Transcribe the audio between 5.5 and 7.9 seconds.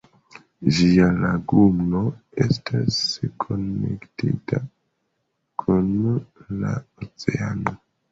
kun la oceano.